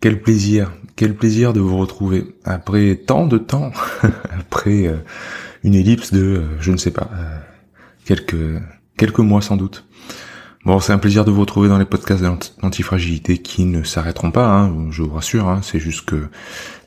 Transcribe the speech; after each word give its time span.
Quel 0.00 0.20
plaisir, 0.20 0.72
quel 0.94 1.14
plaisir 1.14 1.52
de 1.52 1.60
vous 1.60 1.76
retrouver 1.76 2.36
après 2.44 2.94
tant 2.94 3.26
de 3.26 3.36
temps, 3.36 3.72
après 4.30 4.86
euh, 4.86 4.98
une 5.64 5.74
ellipse 5.74 6.12
de, 6.12 6.22
euh, 6.22 6.60
je 6.60 6.70
ne 6.70 6.76
sais 6.76 6.92
pas, 6.92 7.10
euh, 7.14 7.38
quelques 8.04 8.62
quelques 8.96 9.18
mois 9.18 9.42
sans 9.42 9.56
doute. 9.56 9.87
Bon, 10.64 10.80
c'est 10.80 10.92
un 10.92 10.98
plaisir 10.98 11.24
de 11.24 11.30
vous 11.30 11.42
retrouver 11.42 11.68
dans 11.68 11.78
les 11.78 11.84
podcasts 11.84 12.24
l'antifragilité 12.62 13.38
qui 13.38 13.64
ne 13.64 13.84
s'arrêteront 13.84 14.32
pas, 14.32 14.48
hein, 14.48 14.90
je 14.90 15.02
vous 15.02 15.14
rassure. 15.14 15.48
hein, 15.48 15.60
c'est 15.62 15.78
juste 15.78 16.04
que 16.04 16.28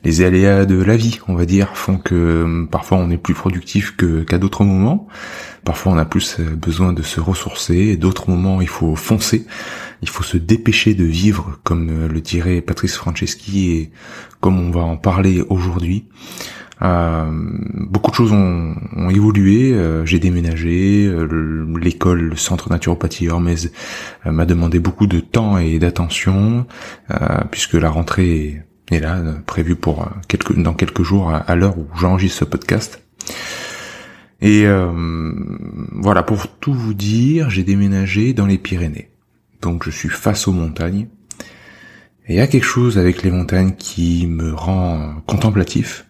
les 0.04 0.20
aléas 0.20 0.66
de 0.66 0.80
la 0.80 0.96
vie, 0.96 1.20
on 1.26 1.34
va 1.34 1.46
dire, 1.46 1.74
font 1.74 1.96
que 1.96 2.14
euh, 2.14 2.66
parfois 2.70 2.98
on 2.98 3.10
est 3.10 3.16
plus 3.16 3.32
productif 3.32 3.96
qu'à 3.96 4.38
d'autres 4.38 4.64
moments. 4.64 5.08
Parfois 5.64 5.92
on 5.92 5.96
a 5.96 6.04
plus 6.04 6.38
euh, 6.38 6.54
besoin 6.54 6.92
de 6.92 7.02
se 7.02 7.18
ressourcer, 7.18 7.76
et 7.76 7.96
d'autres 7.96 8.28
moments 8.28 8.60
il 8.60 8.68
faut 8.68 8.94
foncer. 8.94 9.46
Il 10.02 10.08
faut 10.08 10.22
se 10.24 10.36
dépêcher 10.36 10.94
de 10.94 11.04
vivre, 11.04 11.58
comme 11.64 11.88
euh, 11.88 12.08
le 12.08 12.20
dirait 12.20 12.60
Patrice 12.60 12.96
Franceschi, 12.96 13.70
et 13.70 13.90
comme 14.40 14.60
on 14.60 14.70
va 14.70 14.82
en 14.82 14.98
parler 14.98 15.42
aujourd'hui. 15.48 16.04
Euh, 16.80 17.30
beaucoup 17.90 18.10
de 18.10 18.16
choses 18.16 18.32
ont, 18.32 18.74
évolué. 19.10 19.72
euh, 19.74 20.04
J'ai 20.06 20.18
déménagé. 20.18 21.06
euh, 21.06 21.26
le- 21.30 21.78
L'école, 21.78 22.20
le 22.22 22.36
centre 22.36 22.70
naturopathie 22.70 23.28
euh, 23.28 24.30
m'a 24.30 24.44
demandé 24.46 24.78
beaucoup 24.78 25.06
de 25.06 25.20
temps 25.20 25.58
et 25.58 25.78
d'attention, 25.78 26.66
puisque 27.50 27.74
la 27.74 27.90
rentrée 27.90 28.62
est, 28.90 29.00
là, 29.00 29.20
prévue 29.46 29.74
pour 29.76 30.08
quelques, 30.28 30.56
dans 30.56 30.74
quelques 30.74 31.02
jours 31.02 31.30
à, 31.30 31.38
à 31.38 31.54
l'heure 31.56 31.76
où 31.78 31.86
j'enregistre 31.98 32.38
ce 32.40 32.44
podcast. 32.44 33.02
Et 34.40 34.64
voilà, 35.92 36.22
pour 36.22 36.48
tout 36.48 36.72
vous 36.74 36.94
dire, 36.94 37.50
j'ai 37.50 37.62
déménagé 37.64 38.32
dans 38.32 38.46
les 38.46 38.58
Pyrénées. 38.58 39.08
Donc 39.60 39.84
je 39.84 39.90
suis 39.90 40.08
face 40.08 40.46
aux 40.48 40.52
montagnes. 40.52 41.08
Et 42.28 42.34
il 42.34 42.36
y 42.36 42.40
a 42.40 42.46
quelque 42.46 42.64
chose 42.66 42.98
avec 42.98 43.22
les 43.24 43.30
montagnes 43.32 43.72
qui 43.76 44.26
me 44.28 44.52
rend 44.54 45.16
contemplatif 45.26 46.06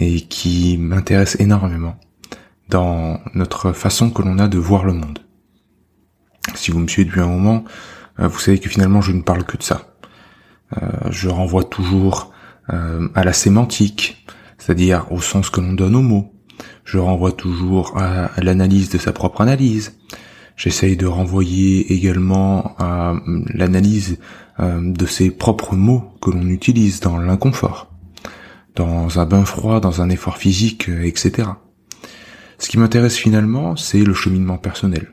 et 0.00 0.22
qui 0.22 0.78
m'intéresse 0.78 1.36
énormément 1.38 1.94
dans 2.70 3.20
notre 3.34 3.72
façon 3.72 4.10
que 4.10 4.22
l'on 4.22 4.38
a 4.38 4.48
de 4.48 4.58
voir 4.58 4.84
le 4.84 4.94
monde. 4.94 5.18
Si 6.54 6.70
vous 6.70 6.78
me 6.80 6.88
suivez 6.88 7.04
depuis 7.06 7.20
un 7.20 7.26
moment, 7.26 7.64
euh, 8.18 8.26
vous 8.26 8.38
savez 8.38 8.58
que 8.58 8.70
finalement 8.70 9.02
je 9.02 9.12
ne 9.12 9.20
parle 9.20 9.44
que 9.44 9.58
de 9.58 9.62
ça. 9.62 9.94
Euh, 10.80 10.86
je 11.10 11.28
renvoie 11.28 11.64
toujours 11.64 12.32
euh, 12.72 13.08
à 13.14 13.24
la 13.24 13.34
sémantique, 13.34 14.24
c'est-à-dire 14.56 15.06
au 15.12 15.20
sens 15.20 15.50
que 15.50 15.60
l'on 15.60 15.74
donne 15.74 15.94
aux 15.94 16.02
mots. 16.02 16.32
Je 16.84 16.96
renvoie 16.96 17.32
toujours 17.32 17.98
à, 17.98 18.30
l'analyse 18.40 18.88
de 18.88 18.98
sa 18.98 19.12
propre 19.12 19.42
analyse. 19.42 19.98
J'essaye 20.56 20.96
de 20.96 21.06
renvoyer 21.06 21.92
également 21.92 22.74
à 22.78 23.14
l'analyse 23.54 24.18
de 24.58 25.06
ses 25.06 25.30
propres 25.30 25.74
mots 25.74 26.12
que 26.20 26.30
l'on 26.30 26.46
utilise 26.48 27.00
dans 27.00 27.16
l'inconfort, 27.16 27.89
dans 28.76 29.18
un 29.18 29.26
bain 29.26 29.44
froid, 29.44 29.80
dans 29.80 30.00
un 30.02 30.10
effort 30.10 30.38
physique, 30.38 30.88
euh, 30.88 31.02
etc. 31.02 31.48
Ce 32.58 32.68
qui 32.68 32.78
m'intéresse 32.78 33.16
finalement, 33.16 33.76
c'est 33.76 34.04
le 34.04 34.14
cheminement 34.14 34.58
personnel, 34.58 35.12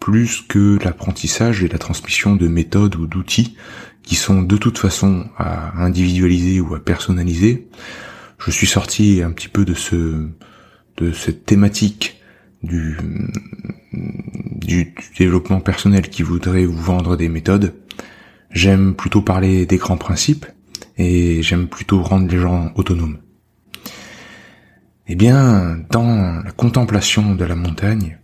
plus 0.00 0.40
que 0.40 0.78
l'apprentissage 0.82 1.62
et 1.62 1.68
la 1.68 1.78
transmission 1.78 2.36
de 2.36 2.48
méthodes 2.48 2.96
ou 2.96 3.06
d'outils 3.06 3.56
qui 4.02 4.14
sont 4.14 4.42
de 4.42 4.56
toute 4.56 4.78
façon 4.78 5.26
à 5.36 5.82
individualiser 5.82 6.60
ou 6.60 6.74
à 6.74 6.80
personnaliser. 6.80 7.68
Je 8.38 8.50
suis 8.50 8.66
sorti 8.66 9.20
un 9.22 9.32
petit 9.32 9.48
peu 9.48 9.64
de 9.64 9.74
ce 9.74 10.28
de 10.96 11.12
cette 11.12 11.44
thématique 11.44 12.20
du 12.62 12.96
du, 13.92 14.84
du 14.84 14.94
développement 15.18 15.60
personnel 15.60 16.08
qui 16.08 16.22
voudrait 16.22 16.64
vous 16.64 16.80
vendre 16.80 17.16
des 17.16 17.28
méthodes. 17.28 17.74
J'aime 18.50 18.94
plutôt 18.94 19.22
parler 19.22 19.66
des 19.66 19.76
grands 19.76 19.98
principes 19.98 20.46
et 20.96 21.42
j'aime 21.42 21.68
plutôt 21.68 22.02
rendre 22.02 22.30
les 22.30 22.38
gens 22.38 22.72
autonomes. 22.74 23.18
Eh 25.08 25.14
bien, 25.14 25.84
dans 25.90 26.42
la 26.42 26.50
contemplation 26.50 27.34
de 27.34 27.44
la 27.44 27.54
montagne, 27.54 28.18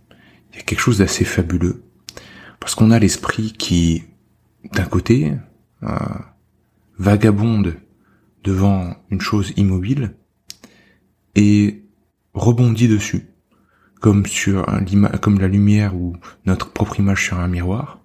il 0.51 0.57
y 0.57 0.59
a 0.59 0.63
quelque 0.63 0.79
chose 0.79 0.97
d'assez 0.97 1.25
fabuleux 1.25 1.83
parce 2.59 2.75
qu'on 2.75 2.91
a 2.91 2.99
l'esprit 2.99 3.53
qui, 3.53 4.03
d'un 4.73 4.85
côté, 4.85 5.33
euh, 5.83 5.89
vagabonde 6.97 7.75
devant 8.43 8.95
une 9.09 9.21
chose 9.21 9.53
immobile 9.57 10.15
et 11.35 11.83
rebondit 12.33 12.87
dessus 12.87 13.27
comme 14.03 14.25
sur 14.25 14.67
un 14.67 14.83
comme 15.17 15.39
la 15.39 15.47
lumière 15.47 15.95
ou 15.95 16.17
notre 16.45 16.73
propre 16.73 16.99
image 16.99 17.27
sur 17.27 17.39
un 17.39 17.47
miroir, 17.47 18.02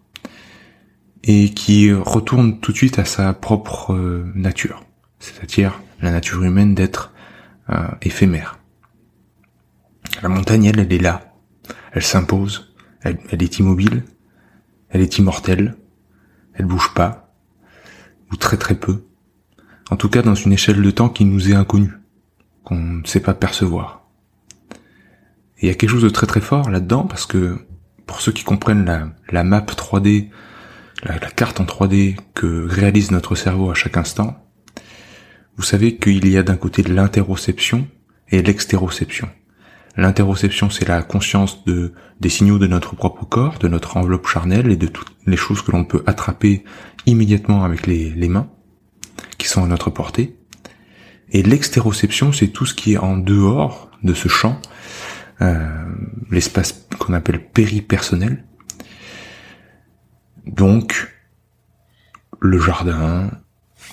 et 1.29 1.51
qui 1.51 1.93
retourne 1.93 2.59
tout 2.59 2.73
de 2.73 2.77
suite 2.79 2.99
à 2.99 3.05
sa 3.05 3.35
propre 3.35 3.93
euh, 3.93 4.33
nature, 4.35 4.83
c'est-à-dire 5.19 5.79
la 6.01 6.11
nature 6.11 6.43
humaine 6.43 6.75
d'être 6.75 7.13
euh, 7.69 7.87
éphémère. 8.01 8.59
La 10.23 10.31
montagne, 10.31 10.65
elle, 10.65 10.81
elle 10.81 10.93
est 10.93 10.99
là, 10.99 11.35
elle 11.93 12.03
s'impose, 12.03 12.75
elle, 13.03 13.19
est 13.31 13.59
immobile, 13.59 14.05
elle 14.89 15.03
est 15.03 15.19
immortelle, 15.19 15.77
elle 16.55 16.65
bouge 16.65 16.95
pas, 16.95 17.35
ou 18.33 18.37
très 18.37 18.57
très 18.57 18.75
peu, 18.75 19.05
en 19.91 19.97
tout 19.97 20.09
cas 20.09 20.23
dans 20.23 20.35
une 20.35 20.55
échelle 20.55 20.81
de 20.81 20.91
temps 20.91 21.11
qui 21.11 21.27
nous 21.27 21.51
est 21.51 21.55
inconnue, 21.55 21.93
qu'on 22.65 22.81
ne 22.81 23.07
sait 23.07 23.21
pas 23.21 23.35
percevoir. 23.35 24.09
Et 25.59 25.67
il 25.67 25.69
y 25.69 25.71
a 25.71 25.75
quelque 25.75 25.91
chose 25.91 26.05
de 26.05 26.09
très 26.09 26.27
très 26.27 26.41
fort 26.41 26.71
là-dedans 26.71 27.03
parce 27.03 27.27
que 27.27 27.59
pour 28.07 28.23
ceux 28.23 28.33
qui 28.33 28.45
comprennent 28.45 29.13
la 29.31 29.45
map 29.45 29.61
3D, 29.61 30.31
la, 31.03 31.19
carte 31.19 31.61
en 31.61 31.65
3D 31.65 32.17
que 32.35 32.67
réalise 32.69 33.11
notre 33.11 33.35
cerveau 33.35 33.71
à 33.71 33.75
chaque 33.75 33.97
instant, 33.97 34.37
vous 35.57 35.63
savez 35.63 35.97
qu'il 35.97 36.29
y 36.29 36.37
a 36.37 36.43
d'un 36.43 36.57
côté 36.57 36.83
l'interoception 36.83 37.89
et 38.31 38.43
l'extéroception. 38.43 39.29
L'interoception, 39.97 40.71
c'est 40.71 40.87
la 40.87 41.03
conscience 41.03 41.65
de, 41.65 41.93
des 42.21 42.29
signaux 42.29 42.59
de 42.59 42.69
notre 42.69 42.95
propre 42.95 43.25
corps, 43.25 43.59
de 43.59 43.67
notre 43.67 43.97
enveloppe 43.97 44.29
charnelle 44.29 44.71
et 44.71 44.77
de 44.77 44.87
toutes 44.87 45.11
les 45.27 45.37
choses 45.37 45.63
que 45.63 45.73
l'on 45.73 45.85
peut 45.85 46.05
attraper 46.07 46.63
immédiatement 47.07 47.65
avec 47.65 47.87
les, 47.87 48.11
les 48.11 48.29
mains, 48.29 48.49
qui 49.39 49.49
sont 49.49 49.65
à 49.65 49.67
notre 49.67 49.91
portée. 49.91 50.37
Et 51.33 51.43
l'extéroception, 51.43 52.33
c'est 52.33 52.49
tout 52.49 52.65
ce 52.65 52.75
qui 52.75 52.95
est 52.95 52.99
en 52.99 53.17
dehors 53.17 53.91
de 54.03 54.15
ce 54.15 54.29
champ, 54.29 54.61
euh, 55.41 55.67
l'espace 56.31 56.87
qu'on 56.99 57.13
appelle 57.13 57.45
péripersonnel. 57.51 58.45
Donc, 60.49 61.15
le 62.41 62.59
jardin, 62.59 63.31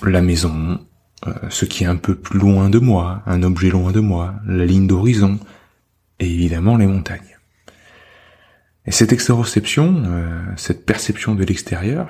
la 0.02 0.22
maison, 0.22 0.80
euh, 1.26 1.32
ce 1.50 1.64
qui 1.64 1.84
est 1.84 1.86
un 1.86 1.96
peu 1.96 2.14
plus 2.14 2.38
loin 2.38 2.70
de 2.70 2.78
moi, 2.78 3.22
un 3.26 3.42
objet 3.42 3.68
loin 3.68 3.92
de 3.92 4.00
moi, 4.00 4.34
la 4.46 4.64
ligne 4.64 4.86
d'horizon, 4.86 5.38
et 6.18 6.30
évidemment 6.30 6.76
les 6.76 6.86
montagnes. 6.86 7.36
Et 8.86 8.90
cette 8.90 9.12
extéroception, 9.12 10.04
euh, 10.06 10.44
cette 10.56 10.86
perception 10.86 11.34
de 11.34 11.44
l'extérieur, 11.44 12.08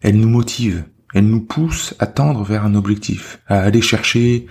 elle 0.00 0.18
nous 0.18 0.28
motive, 0.28 0.84
elle 1.14 1.28
nous 1.28 1.42
pousse 1.42 1.94
à 2.00 2.06
tendre 2.06 2.42
vers 2.42 2.64
un 2.64 2.74
objectif, 2.74 3.40
à 3.46 3.60
aller 3.60 3.80
chercher 3.80 4.46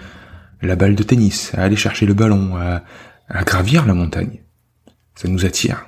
la 0.61 0.75
balle 0.75 0.95
de 0.95 1.03
tennis, 1.03 1.53
à 1.53 1.63
aller 1.63 1.75
chercher 1.75 2.05
le 2.05 2.13
ballon, 2.13 2.55
à 2.55 3.43
gravir 3.43 3.85
la 3.85 3.93
montagne. 3.93 4.41
Ça 5.15 5.27
nous 5.27 5.45
attire. 5.45 5.85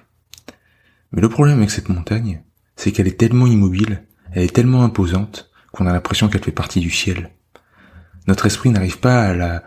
Mais 1.17 1.23
le 1.23 1.29
problème 1.29 1.57
avec 1.57 1.71
cette 1.71 1.89
montagne, 1.89 2.43
c'est 2.75 2.91
qu'elle 2.91 3.07
est 3.07 3.19
tellement 3.19 3.47
immobile, 3.47 4.03
elle 4.33 4.43
est 4.43 4.53
tellement 4.55 4.83
imposante, 4.83 5.49
qu'on 5.71 5.87
a 5.87 5.91
l'impression 5.91 6.27
qu'elle 6.27 6.43
fait 6.43 6.51
partie 6.51 6.79
du 6.79 6.91
ciel. 6.91 7.31
Notre 8.27 8.45
esprit 8.45 8.69
n'arrive 8.69 8.99
pas 8.99 9.23
à 9.23 9.33
la, 9.33 9.63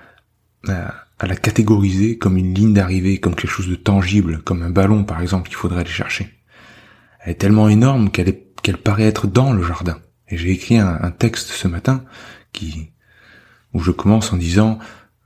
à, 0.68 1.26
la 1.26 1.34
catégoriser 1.34 2.18
comme 2.18 2.36
une 2.36 2.54
ligne 2.54 2.72
d'arrivée, 2.72 3.18
comme 3.18 3.34
quelque 3.34 3.50
chose 3.50 3.66
de 3.66 3.74
tangible, 3.74 4.42
comme 4.42 4.62
un 4.62 4.70
ballon 4.70 5.02
par 5.02 5.20
exemple 5.20 5.48
qu'il 5.48 5.56
faudrait 5.56 5.80
aller 5.80 5.90
chercher. 5.90 6.32
Elle 7.18 7.32
est 7.32 7.40
tellement 7.40 7.68
énorme 7.68 8.12
qu'elle 8.12 8.28
est, 8.28 8.46
qu'elle 8.62 8.78
paraît 8.78 9.08
être 9.08 9.26
dans 9.26 9.52
le 9.52 9.64
jardin. 9.64 9.98
Et 10.28 10.36
j'ai 10.36 10.52
écrit 10.52 10.78
un, 10.78 11.00
un 11.02 11.10
texte 11.10 11.48
ce 11.48 11.66
matin 11.66 12.04
qui, 12.52 12.92
où 13.74 13.80
je 13.80 13.90
commence 13.90 14.32
en 14.32 14.36
disant 14.36 14.78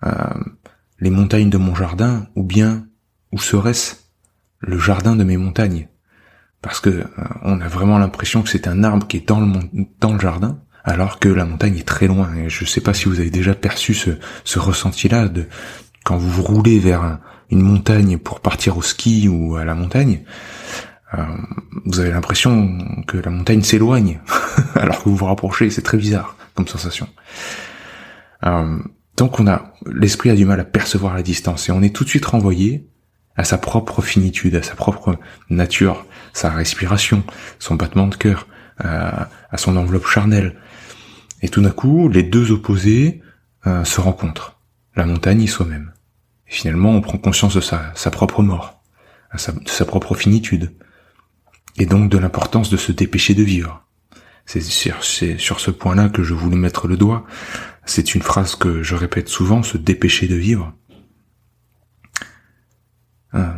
euh, 0.06 0.14
les 1.00 1.10
montagnes 1.10 1.50
de 1.50 1.58
mon 1.58 1.74
jardin, 1.74 2.28
ou 2.34 2.44
bien 2.44 2.86
où 3.30 3.38
serait-ce 3.38 3.96
le 4.60 4.78
jardin 4.78 5.16
de 5.16 5.24
mes 5.24 5.36
montagnes? 5.36 5.88
Parce 6.64 6.80
que 6.80 6.88
euh, 6.88 7.04
on 7.42 7.60
a 7.60 7.68
vraiment 7.68 7.98
l'impression 7.98 8.42
que 8.42 8.48
c'est 8.48 8.66
un 8.66 8.82
arbre 8.84 9.06
qui 9.06 9.18
est 9.18 9.28
dans 9.28 9.38
le, 9.38 9.46
dans 10.00 10.14
le 10.14 10.18
jardin, 10.18 10.58
alors 10.82 11.18
que 11.18 11.28
la 11.28 11.44
montagne 11.44 11.76
est 11.76 11.86
très 11.86 12.06
loin. 12.06 12.34
Et 12.36 12.48
je 12.48 12.64
ne 12.64 12.68
sais 12.68 12.80
pas 12.80 12.94
si 12.94 13.04
vous 13.04 13.20
avez 13.20 13.30
déjà 13.30 13.54
perçu 13.54 13.92
ce, 13.92 14.12
ce 14.44 14.58
ressenti-là 14.58 15.28
de 15.28 15.46
quand 16.04 16.16
vous 16.16 16.30
vous 16.30 16.42
roulez 16.42 16.78
vers 16.78 17.18
une 17.50 17.60
montagne 17.60 18.16
pour 18.16 18.40
partir 18.40 18.78
au 18.78 18.82
ski 18.82 19.28
ou 19.28 19.56
à 19.56 19.64
la 19.66 19.74
montagne. 19.74 20.22
Euh, 21.12 21.22
vous 21.84 22.00
avez 22.00 22.10
l'impression 22.10 22.78
que 23.06 23.18
la 23.18 23.30
montagne 23.30 23.62
s'éloigne 23.62 24.20
alors 24.74 25.04
que 25.04 25.10
vous 25.10 25.16
vous 25.16 25.26
rapprochez. 25.26 25.68
C'est 25.68 25.82
très 25.82 25.98
bizarre 25.98 26.34
comme 26.54 26.66
sensation. 26.66 27.08
Euh, 28.46 28.78
donc 29.18 29.38
on 29.38 29.46
a 29.46 29.74
l'esprit 29.86 30.30
a 30.30 30.34
du 30.34 30.46
mal 30.46 30.60
à 30.60 30.64
percevoir 30.64 31.14
la 31.14 31.22
distance 31.22 31.68
et 31.68 31.72
on 31.72 31.82
est 31.82 31.94
tout 31.94 32.04
de 32.04 32.08
suite 32.08 32.24
renvoyé 32.24 32.88
à 33.36 33.44
sa 33.44 33.58
propre 33.58 34.00
finitude, 34.00 34.54
à 34.54 34.62
sa 34.62 34.74
propre 34.74 35.16
nature, 35.50 36.06
sa 36.34 36.50
respiration, 36.50 37.22
son 37.58 37.76
battement 37.76 38.08
de 38.08 38.16
cœur, 38.16 38.46
à, 38.78 39.28
son 39.56 39.76
enveloppe 39.76 40.06
charnelle. 40.06 40.56
Et 41.40 41.48
tout 41.48 41.62
d'un 41.62 41.70
coup, 41.70 42.08
les 42.08 42.24
deux 42.24 42.50
opposés 42.50 43.22
euh, 43.66 43.84
se 43.84 44.00
rencontrent, 44.00 44.58
la 44.96 45.06
montagne 45.06 45.42
et 45.42 45.46
soi-même. 45.46 45.92
Et 46.48 46.52
finalement, 46.52 46.90
on 46.90 47.00
prend 47.00 47.16
conscience 47.16 47.54
de 47.54 47.60
sa, 47.60 47.94
propre 48.10 48.42
mort, 48.42 48.82
de 49.32 49.68
sa 49.68 49.84
propre 49.84 50.14
finitude, 50.14 50.74
et 51.78 51.86
donc 51.86 52.10
de 52.10 52.18
l'importance 52.18 52.68
de 52.68 52.76
se 52.76 52.92
dépêcher 52.92 53.34
de 53.34 53.42
vivre. 53.42 53.86
C'est 54.44 54.60
sur, 54.60 55.02
sur 55.02 55.60
ce 55.60 55.70
point-là 55.70 56.08
que 56.10 56.22
je 56.22 56.34
voulais 56.34 56.56
mettre 56.56 56.86
le 56.86 56.96
doigt. 56.96 57.24
C'est 57.86 58.14
une 58.14 58.22
phrase 58.22 58.56
que 58.56 58.82
je 58.82 58.94
répète 58.94 59.28
souvent, 59.28 59.62
se 59.62 59.78
dépêcher 59.78 60.28
de 60.28 60.34
vivre. 60.34 60.74
Euh, 63.34 63.52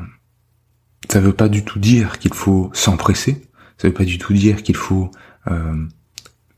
ça 1.11 1.21
veut 1.21 1.33
pas 1.33 1.49
du 1.49 1.65
tout 1.65 1.79
dire 1.79 2.19
qu'il 2.19 2.35
faut 2.35 2.71
s'empresser, 2.73 3.47
ça 3.79 3.89
veut 3.89 3.95
pas 3.95 4.05
du 4.05 4.19
tout 4.19 4.33
dire 4.33 4.63
qu'il 4.63 4.77
faut 4.77 5.11
euh, 5.49 5.87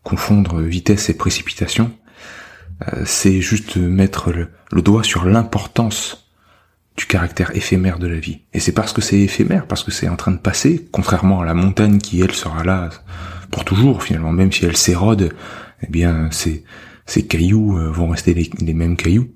confondre 0.02 0.60
vitesse 0.60 1.10
et 1.10 1.16
précipitation. 1.16 1.92
Euh, 2.92 3.02
c'est 3.04 3.40
juste 3.40 3.76
mettre 3.76 4.32
le, 4.32 4.82
doigt 4.82 5.02
sur 5.02 5.24
l'importance 5.24 6.30
du 6.96 7.06
caractère 7.06 7.56
éphémère 7.56 7.98
de 7.98 8.06
la 8.06 8.18
vie. 8.18 8.42
Et 8.52 8.60
c'est 8.60 8.72
parce 8.72 8.92
que 8.92 9.00
c'est 9.00 9.18
éphémère, 9.18 9.66
parce 9.66 9.84
que 9.84 9.90
c'est 9.90 10.08
en 10.08 10.16
train 10.16 10.32
de 10.32 10.38
passer, 10.38 10.88
contrairement 10.90 11.40
à 11.40 11.44
la 11.44 11.54
montagne 11.54 11.98
qui, 11.98 12.20
elle, 12.20 12.32
sera 12.32 12.64
là 12.64 12.90
pour 13.50 13.64
toujours, 13.64 14.02
finalement, 14.02 14.32
même 14.32 14.52
si 14.52 14.64
elle 14.64 14.76
s'érode, 14.76 15.32
eh 15.82 15.86
bien, 15.90 16.28
ces, 16.32 16.64
ces 17.06 17.26
cailloux 17.26 17.78
vont 17.92 18.08
rester 18.08 18.34
les 18.34 18.74
mêmes 18.74 18.96
cailloux. 18.96 19.32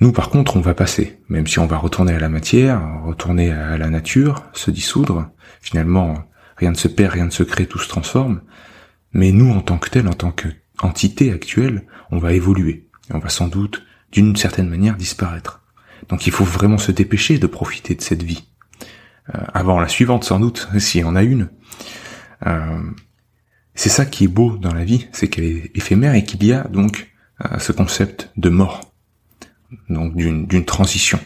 Nous, 0.00 0.12
par 0.12 0.28
contre, 0.28 0.56
on 0.56 0.60
va 0.60 0.74
passer, 0.74 1.20
même 1.28 1.46
si 1.46 1.58
on 1.58 1.66
va 1.66 1.76
retourner 1.76 2.14
à 2.14 2.18
la 2.18 2.28
matière, 2.28 3.02
retourner 3.04 3.52
à 3.52 3.78
la 3.78 3.88
nature, 3.90 4.44
se 4.52 4.70
dissoudre. 4.70 5.30
Finalement, 5.60 6.24
rien 6.56 6.72
ne 6.72 6.76
se 6.76 6.88
perd, 6.88 7.12
rien 7.12 7.26
ne 7.26 7.30
se 7.30 7.44
crée, 7.44 7.66
tout 7.66 7.78
se 7.78 7.88
transforme. 7.88 8.42
Mais 9.12 9.30
nous, 9.30 9.50
en 9.52 9.60
tant 9.60 9.78
que 9.78 9.90
tel, 9.90 10.08
en 10.08 10.12
tant 10.12 10.32
qu'entité 10.32 11.32
actuelle, 11.32 11.86
on 12.10 12.18
va 12.18 12.32
évoluer. 12.32 12.88
On 13.12 13.18
va 13.18 13.28
sans 13.28 13.46
doute, 13.46 13.84
d'une 14.10 14.34
certaine 14.34 14.68
manière, 14.68 14.96
disparaître. 14.96 15.62
Donc 16.08 16.26
il 16.26 16.32
faut 16.32 16.44
vraiment 16.44 16.78
se 16.78 16.92
dépêcher 16.92 17.38
de 17.38 17.46
profiter 17.46 17.94
de 17.94 18.02
cette 18.02 18.22
vie. 18.22 18.48
Euh, 19.34 19.38
avant 19.54 19.80
la 19.80 19.88
suivante, 19.88 20.24
sans 20.24 20.40
doute, 20.40 20.68
s'il 20.78 21.02
y 21.02 21.04
en 21.04 21.16
a 21.16 21.22
une. 21.22 21.50
Euh, 22.46 22.82
c'est 23.74 23.88
ça 23.88 24.04
qui 24.04 24.24
est 24.24 24.28
beau 24.28 24.56
dans 24.56 24.74
la 24.74 24.84
vie, 24.84 25.08
c'est 25.12 25.28
qu'elle 25.28 25.44
est 25.44 25.70
éphémère 25.74 26.14
et 26.14 26.24
qu'il 26.24 26.44
y 26.44 26.52
a 26.52 26.64
donc 26.64 27.12
euh, 27.44 27.58
ce 27.58 27.72
concept 27.72 28.32
de 28.36 28.50
mort 28.50 28.93
donc 29.88 30.16
d'une 30.16 30.64
transition. 30.64 31.18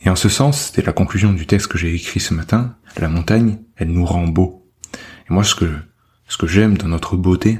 Et 0.00 0.08
en 0.08 0.16
ce 0.16 0.28
sens, 0.28 0.66
c'était 0.66 0.86
la 0.86 0.92
conclusion 0.92 1.32
du 1.32 1.46
texte 1.46 1.68
que 1.68 1.78
j'ai 1.78 1.94
écrit 1.94 2.20
ce 2.20 2.34
matin, 2.34 2.76
la 2.96 3.08
montagne, 3.08 3.58
elle 3.76 3.88
nous 3.88 4.04
rend 4.04 4.28
beau. 4.28 4.70
Et 5.28 5.32
moi, 5.32 5.44
ce 5.44 5.54
que, 5.54 5.70
ce 6.28 6.36
que 6.36 6.46
j'aime 6.46 6.78
dans 6.78 6.88
notre 6.88 7.16
beauté, 7.16 7.58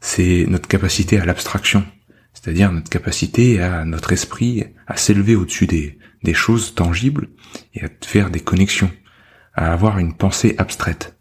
c'est 0.00 0.46
notre 0.48 0.68
capacité 0.68 1.20
à 1.20 1.24
l'abstraction, 1.24 1.84
c'est-à-dire 2.32 2.72
notre 2.72 2.90
capacité 2.90 3.60
à 3.60 3.84
notre 3.84 4.12
esprit 4.12 4.64
à 4.86 4.96
s'élever 4.96 5.36
au-dessus 5.36 5.66
des, 5.66 5.98
des 6.22 6.34
choses 6.34 6.74
tangibles 6.74 7.28
et 7.74 7.84
à 7.84 7.88
faire 8.04 8.30
des 8.30 8.40
connexions, 8.40 8.90
à 9.54 9.72
avoir 9.72 9.98
une 9.98 10.14
pensée 10.14 10.54
abstraite. 10.58 11.18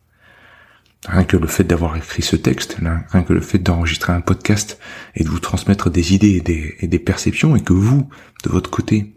Rien 1.08 1.24
que 1.24 1.36
le 1.36 1.48
fait 1.48 1.64
d'avoir 1.64 1.96
écrit 1.96 2.22
ce 2.22 2.36
texte, 2.36 2.78
rien 2.80 3.24
que 3.24 3.34
le 3.34 3.42
fait 3.42 3.58
d'enregistrer 3.58 4.14
un 4.14 4.22
podcast 4.22 4.78
et 5.16 5.24
de 5.24 5.30
vous 5.30 5.40
transmettre 5.40 5.90
des 5.90 6.14
idées 6.14 6.44
et 6.80 6.88
des, 6.88 7.00
perceptions 7.00 7.56
et 7.56 7.62
que 7.62 7.74
vous, 7.74 8.08
de 8.44 8.50
votre 8.50 8.70
côté, 8.70 9.16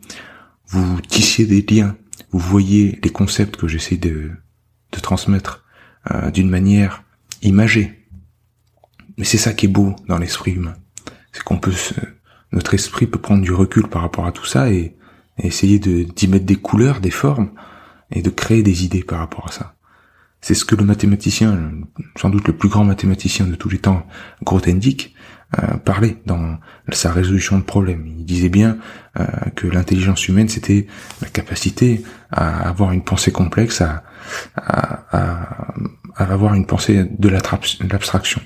vous 0.69 1.01
tissiez 1.03 1.45
des 1.45 1.61
liens, 1.61 1.95
vous 2.31 2.39
voyez 2.39 2.99
les 3.03 3.11
concepts 3.11 3.57
que 3.57 3.69
j'essaie 3.69 3.99
de, 3.99 4.31
transmettre 5.03 5.65
euh, 6.11 6.31
d'une 6.31 6.49
manière 6.49 7.03
imagée. 7.43 8.09
Mais 9.19 9.25
c'est 9.25 9.39
ça 9.39 9.53
qui 9.53 9.67
est 9.67 9.69
beau 9.69 9.95
dans 10.09 10.19
l'esprit 10.19 10.53
humain. 10.53 10.75
C'est 11.33 11.43
qu'on 11.43 11.59
peut 11.59 11.73
se, 11.73 11.95
notre 12.53 12.73
esprit 12.73 13.07
peut 13.07 13.21
prendre 13.21 13.43
du 13.43 13.53
recul 13.53 13.89
par 13.89 14.03
rapport 14.03 14.25
à 14.25 14.33
tout 14.33 14.47
ça 14.47 14.71
et, 14.71 14.97
et 15.39 15.47
essayer 15.47 15.79
de, 15.79 16.05
d'y 16.05 16.29
mettre 16.29 16.47
des 16.47 16.57
couleurs, 16.57 17.01
des 17.01 17.11
formes 17.11 17.51
et 18.11 18.23
de 18.23 18.31
créer 18.31 18.63
des 18.63 18.85
idées 18.85 19.03
par 19.03 19.19
rapport 19.19 19.49
à 19.49 19.53
ça. 19.53 19.75
C'est 20.45 20.53
ce 20.53 20.67
que 20.67 20.75
le 20.75 20.85
mathématicien, 20.85 21.73
sans 22.17 22.29
doute 22.29 22.47
le 22.49 22.55
plus 22.55 22.69
grand 22.69 22.85
mathématicien 22.85 23.47
de 23.47 23.55
tous 23.55 23.71
les 23.71 23.79
temps, 23.79 24.07
Grothendieck, 24.43 25.15
euh, 25.59 25.79
parlait 25.79 26.19
dans 26.27 26.59
sa 26.93 27.13
résolution 27.13 27.57
de 27.57 27.63
problèmes. 27.63 28.07
Il 28.07 28.27
disait 28.27 28.51
bien 28.51 28.77
euh, 29.19 29.25
que 29.57 29.67
l'intelligence 29.67 30.29
humaine, 30.29 30.51
c'était 30.51 30.87
la 31.23 31.31
capacité 31.31 32.05
à 32.31 32.69
avoir 32.69 32.93
une 32.93 33.03
pensée 33.03 33.33
complexe, 33.33 33.81
à, 33.81 34.05
avoir 36.15 36.53
une 36.53 36.67
pensée 36.67 37.05
de 37.05 37.29
l'abstraction. 37.31 38.43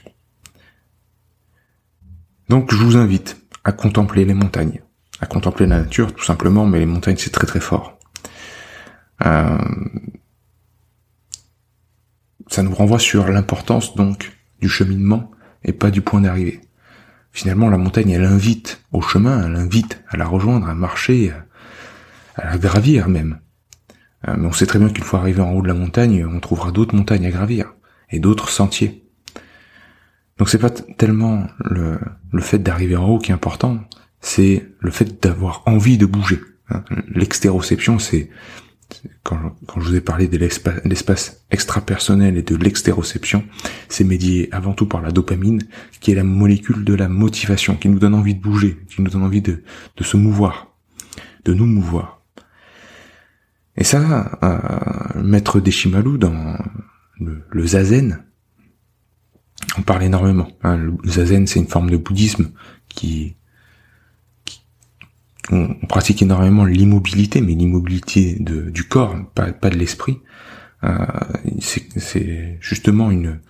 Donc 2.48 2.72
je 2.72 2.76
vous 2.76 2.96
invite 2.96 3.42
à 3.64 3.72
contempler 3.72 4.24
les 4.24 4.34
montagnes, 4.34 4.82
à 5.20 5.26
contempler 5.26 5.66
la 5.66 5.80
nature 5.80 6.14
tout 6.14 6.24
simplement, 6.24 6.64
mais 6.64 6.78
les 6.78 6.86
montagnes 6.86 7.16
c'est 7.18 7.32
très 7.32 7.48
très 7.48 7.60
fort. 7.60 7.98
Euh, 9.26 9.58
ça 12.48 12.62
nous 12.62 12.74
renvoie 12.74 12.98
sur 12.98 13.28
l'importance 13.28 13.94
donc 13.94 14.32
du 14.60 14.68
cheminement 14.68 15.30
et 15.64 15.72
pas 15.72 15.90
du 15.90 16.00
point 16.00 16.20
d'arrivée. 16.20 16.60
Finalement, 17.32 17.68
la 17.68 17.78
montagne, 17.78 18.10
elle 18.10 18.24
invite 18.24 18.82
au 18.92 19.00
chemin, 19.00 19.46
elle 19.46 19.56
invite 19.56 20.02
à 20.08 20.16
la 20.16 20.26
rejoindre, 20.26 20.68
à 20.68 20.74
marcher, 20.74 21.32
à 22.36 22.50
la 22.50 22.58
gravir 22.58 23.08
même. 23.08 23.38
Euh, 24.26 24.34
mais 24.36 24.46
on 24.46 24.52
sait 24.52 24.66
très 24.66 24.78
bien 24.78 24.88
qu'une 24.88 25.04
fois 25.04 25.20
arrivé 25.20 25.40
en 25.40 25.52
haut 25.52 25.62
de 25.62 25.68
la 25.68 25.74
montagne, 25.74 26.26
on 26.26 26.40
trouvera 26.40 26.72
d'autres 26.72 26.94
montagnes 26.94 27.26
à 27.26 27.30
gravir 27.30 27.74
et 28.10 28.18
d'autres 28.18 28.48
sentiers. 28.48 29.04
Donc 30.38 30.48
c'est 30.48 30.58
pas 30.58 30.70
tellement 30.70 31.46
le, 31.64 31.98
le 32.32 32.40
fait 32.40 32.58
d'arriver 32.58 32.96
en 32.96 33.06
haut 33.06 33.18
qui 33.18 33.30
est 33.30 33.34
important, 33.34 33.80
c'est 34.20 34.66
le 34.80 34.90
fait 34.90 35.22
d'avoir 35.22 35.62
envie 35.66 35.98
de 35.98 36.06
bouger. 36.06 36.40
Hein. 36.70 36.82
L'extéroception, 37.08 37.98
c'est 37.98 38.30
quand, 39.22 39.54
quand, 39.66 39.80
je 39.80 39.88
vous 39.88 39.96
ai 39.96 40.00
parlé 40.00 40.28
de 40.28 40.36
l'espace 40.38 41.44
extra-personnel 41.50 42.36
et 42.36 42.42
de 42.42 42.56
l'extéroception, 42.56 43.44
c'est 43.88 44.04
médié 44.04 44.48
avant 44.52 44.72
tout 44.72 44.86
par 44.86 45.02
la 45.02 45.10
dopamine, 45.10 45.62
qui 46.00 46.12
est 46.12 46.14
la 46.14 46.24
molécule 46.24 46.84
de 46.84 46.94
la 46.94 47.08
motivation, 47.08 47.76
qui 47.76 47.88
nous 47.88 47.98
donne 47.98 48.14
envie 48.14 48.34
de 48.34 48.40
bouger, 48.40 48.78
qui 48.88 49.02
nous 49.02 49.10
donne 49.10 49.24
envie 49.24 49.42
de, 49.42 49.62
de 49.96 50.04
se 50.04 50.16
mouvoir, 50.16 50.74
de 51.44 51.54
nous 51.54 51.66
mouvoir. 51.66 52.22
Et 53.76 53.84
ça, 53.84 54.38
euh, 54.42 55.22
maître 55.22 55.60
Deshimalu 55.60 56.18
dans 56.18 56.58
le, 57.20 57.44
le, 57.50 57.66
zazen, 57.66 58.24
on 59.76 59.82
parle 59.82 60.02
énormément. 60.02 60.48
Hein. 60.62 60.76
Le 60.76 60.96
zazen, 61.04 61.46
c'est 61.46 61.60
une 61.60 61.68
forme 61.68 61.90
de 61.90 61.96
bouddhisme 61.96 62.50
qui 62.88 63.36
on, 65.50 65.74
pratique 65.86 66.22
énormément 66.22 66.64
l'immobilité, 66.64 67.40
mais 67.40 67.54
l'immobilité 67.54 68.36
du 68.38 68.84
corps, 68.84 69.16
pas, 69.34 69.50
de 69.50 69.76
l'esprit. 69.76 70.18
Euh, 70.84 70.96
c'est 71.58 72.58
justement 72.60 73.10
une, 73.10 73.40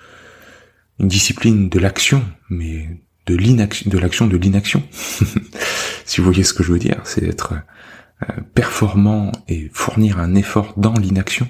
une 0.99 1.09
discipline 1.09 1.69
de 1.69 1.79
l'action, 1.79 2.25
mais 2.49 2.89
de 3.27 3.37
l'inaction, 3.37 3.91
de 3.91 3.99
l'action 3.99 4.27
de 4.27 4.37
l'inaction. 4.37 4.83
si 6.05 6.21
vous 6.21 6.25
voyez 6.25 6.45
ce 6.45 6.55
que 6.55 6.63
je 6.63 6.73
veux 6.73 6.79
dire, 6.79 7.01
c'est 7.05 7.25
être 7.25 7.55
euh, 8.23 8.27
performant 8.55 9.31
et 9.49 9.71
fournir 9.73 10.19
un 10.19 10.35
effort 10.35 10.75
dans 10.77 10.95
l'inaction. 10.95 11.49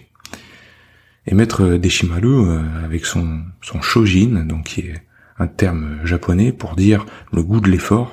Et 1.27 1.35
Maître 1.35 1.77
Deshimaru, 1.77 2.49
euh, 2.49 2.85
avec 2.85 3.07
son, 3.07 3.43
son 3.63 3.81
shojin, 3.81 4.45
donc 4.45 4.65
qui 4.65 4.81
est 4.81 5.03
un 5.39 5.47
terme 5.47 6.01
japonais 6.05 6.53
pour 6.53 6.75
dire 6.75 7.07
le 7.33 7.43
goût 7.43 7.61
de 7.61 7.71
l'effort, 7.71 8.13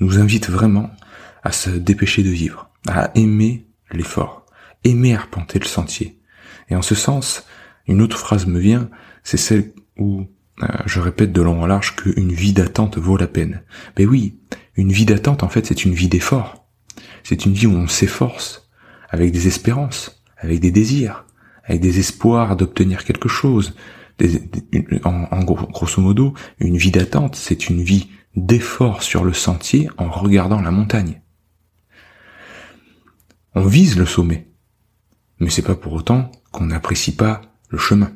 nous 0.00 0.18
invite 0.18 0.50
vraiment 0.50 0.90
à 1.48 1.52
se 1.52 1.70
dépêcher 1.70 2.22
de 2.22 2.28
vivre, 2.28 2.68
à 2.86 3.10
aimer 3.14 3.66
l'effort, 3.90 4.44
aimer 4.84 5.14
arpenter 5.14 5.58
le 5.58 5.64
sentier. 5.64 6.20
Et 6.68 6.76
en 6.76 6.82
ce 6.82 6.94
sens, 6.94 7.46
une 7.86 8.02
autre 8.02 8.18
phrase 8.18 8.46
me 8.46 8.60
vient, 8.60 8.90
c'est 9.24 9.38
celle 9.38 9.72
où 9.96 10.26
euh, 10.62 10.66
je 10.84 11.00
répète 11.00 11.32
de 11.32 11.40
long 11.40 11.62
en 11.62 11.66
large 11.66 11.96
qu'une 11.96 12.32
vie 12.32 12.52
d'attente 12.52 12.98
vaut 12.98 13.16
la 13.16 13.26
peine. 13.26 13.62
Mais 13.96 14.04
oui, 14.04 14.38
une 14.76 14.92
vie 14.92 15.06
d'attente, 15.06 15.42
en 15.42 15.48
fait, 15.48 15.64
c'est 15.64 15.86
une 15.86 15.94
vie 15.94 16.08
d'effort. 16.08 16.68
C'est 17.24 17.46
une 17.46 17.54
vie 17.54 17.66
où 17.66 17.72
on 17.72 17.88
s'efforce, 17.88 18.68
avec 19.08 19.32
des 19.32 19.46
espérances, 19.46 20.22
avec 20.36 20.60
des 20.60 20.70
désirs, 20.70 21.24
avec 21.64 21.80
des 21.80 21.98
espoirs 21.98 22.56
d'obtenir 22.56 23.04
quelque 23.04 23.30
chose, 23.30 23.74
en, 25.04 25.44
grosso 25.44 26.02
modo, 26.02 26.34
une 26.58 26.76
vie 26.76 26.90
d'attente, 26.90 27.36
c'est 27.36 27.70
une 27.70 27.82
vie 27.82 28.10
d'effort 28.36 29.02
sur 29.02 29.24
le 29.24 29.32
sentier 29.32 29.88
en 29.96 30.10
regardant 30.10 30.60
la 30.60 30.70
montagne. 30.70 31.22
On 33.54 33.66
vise 33.66 33.96
le 33.96 34.06
sommet, 34.06 34.48
mais 35.40 35.50
c'est 35.50 35.62
pas 35.62 35.74
pour 35.74 35.92
autant 35.92 36.30
qu'on 36.52 36.66
n'apprécie 36.66 37.14
pas 37.14 37.42
le 37.68 37.78
chemin. 37.78 38.12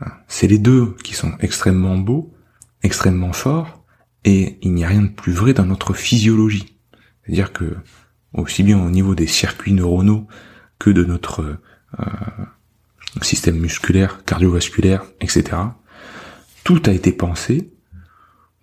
Hein, 0.00 0.12
c'est 0.28 0.46
les 0.46 0.58
deux 0.58 0.94
qui 1.02 1.14
sont 1.14 1.32
extrêmement 1.40 1.98
beaux, 1.98 2.34
extrêmement 2.82 3.32
forts, 3.32 3.84
et 4.24 4.58
il 4.62 4.74
n'y 4.74 4.84
a 4.84 4.88
rien 4.88 5.02
de 5.02 5.08
plus 5.08 5.32
vrai 5.32 5.54
dans 5.54 5.64
notre 5.64 5.94
physiologie. 5.94 6.76
C'est-à-dire 7.22 7.52
que, 7.52 7.76
aussi 8.32 8.62
bien 8.62 8.78
au 8.78 8.90
niveau 8.90 9.14
des 9.14 9.26
circuits 9.26 9.72
neuronaux 9.72 10.26
que 10.78 10.90
de 10.90 11.04
notre 11.04 11.58
euh, 11.98 12.04
système 13.22 13.58
musculaire, 13.58 14.24
cardiovasculaire, 14.24 15.04
etc., 15.20 15.56
tout 16.64 16.82
a 16.86 16.92
été 16.92 17.12
pensé 17.12 17.72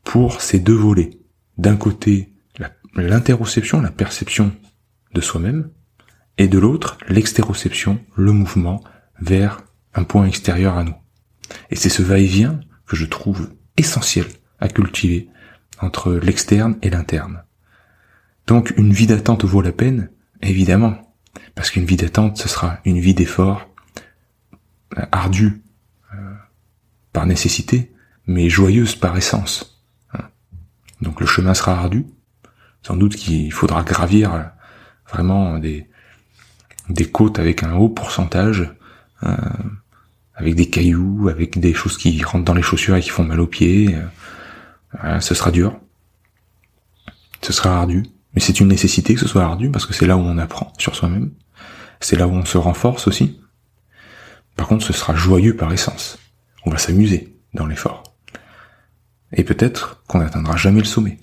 pour 0.04 0.42
ces 0.42 0.60
deux 0.60 0.76
volets. 0.76 1.20
D'un 1.58 1.76
côté, 1.76 2.34
l'interoception, 2.96 3.82
la 3.82 3.92
perception 3.92 4.54
de 5.14 5.22
soi-même, 5.22 5.70
et 6.38 6.48
de 6.48 6.60
l'autre, 6.60 6.98
l'extéroception, 7.08 8.00
le 8.16 8.32
mouvement 8.32 8.84
vers 9.20 9.62
un 9.94 10.04
point 10.04 10.26
extérieur 10.26 10.78
à 10.78 10.84
nous. 10.84 10.96
Et 11.72 11.76
c'est 11.76 11.90
ce 11.90 12.04
va-et-vient 12.04 12.60
que 12.86 12.96
je 12.96 13.06
trouve 13.06 13.50
essentiel 13.76 14.26
à 14.60 14.68
cultiver 14.68 15.30
entre 15.80 16.14
l'externe 16.14 16.78
et 16.82 16.90
l'interne. 16.90 17.44
Donc 18.46 18.74
une 18.78 18.94
vie 18.94 19.08
d'attente 19.08 19.46
vaut 19.46 19.62
la 19.62 19.72
peine, 19.72 20.10
évidemment, 20.42 21.16
parce 21.56 21.70
qu'une 21.70 21.86
vie 21.86 21.98
d'attente, 21.98 22.38
ce 22.38 22.48
sera 22.48 22.80
une 22.86 23.00
vie 23.00 23.14
d'effort, 23.14 23.70
euh, 24.98 25.06
ardue 25.12 25.62
euh, 26.14 26.34
par 27.14 27.26
nécessité, 27.26 27.92
mais 28.26 28.50
joyeuse 28.50 28.96
par 28.96 29.18
essence. 29.18 29.84
Hein. 30.14 30.30
Donc 31.02 31.20
le 31.20 31.28
chemin 31.28 31.54
sera 31.54 31.74
ardu, 31.74 32.06
sans 32.84 32.96
doute 32.96 33.16
qu'il 33.16 33.52
faudra 33.52 33.84
gravir 33.84 34.52
vraiment 35.10 35.58
des, 35.58 35.88
des 36.90 37.06
côtes 37.06 37.40
avec 37.40 37.64
un 37.64 37.74
haut 37.74 37.90
pourcentage, 37.90 38.72
avec 40.36 40.56
des 40.56 40.70
cailloux, 40.70 41.30
avec 41.30 41.60
des 41.60 41.74
choses 41.74 41.98
qui 41.98 42.24
rentrent 42.24 42.46
dans 42.46 42.54
les 42.54 42.62
chaussures 42.62 42.96
et 42.96 43.02
qui 43.02 43.10
font 43.10 43.24
mal 43.24 43.40
aux 43.40 43.48
pieds. 43.48 43.98
ce 45.20 45.34
sera 45.34 45.52
dur. 45.52 45.80
Ce 47.42 47.54
sera 47.54 47.78
ardu. 47.78 48.04
Mais 48.34 48.42
c'est 48.42 48.60
une 48.60 48.68
nécessité 48.68 49.16
que 49.16 49.20
ce 49.20 49.28
soit 49.28 49.44
ardu 49.44 49.72
parce 49.72 49.86
que 49.86 49.94
c'est 49.94 50.06
là 50.06 50.16
où 50.16 50.20
on 50.20 50.38
apprend 50.38 50.72
sur 50.78 50.96
soi-même. 50.96 51.32
C'est 52.00 52.16
là 52.16 52.28
où 52.28 52.32
on 52.32 52.46
se 52.46 52.58
renforce 52.58 53.08
aussi. 53.08 53.40
Par 54.56 54.68
contre, 54.68 54.86
ce 54.86 54.94
sera 54.94 55.16
joyeux 55.16 55.56
par 55.56 55.74
essence. 55.74 56.20
On 56.66 56.70
va 56.70 56.78
s'amuser 56.78 57.36
dans 57.54 57.66
l'effort. 57.66 58.04
Et 59.34 59.44
peut-être 59.44 60.04
qu'on 60.08 60.20
n'atteindra 60.20 60.58
jamais 60.58 60.80
le 60.80 60.86
sommet. 60.86 61.18